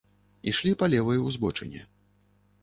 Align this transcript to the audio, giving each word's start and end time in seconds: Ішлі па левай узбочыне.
Ішлі 0.51 0.71
па 0.79 0.89
левай 0.93 1.21
узбочыне. 1.27 1.81